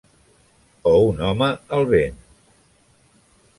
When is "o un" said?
0.91-1.21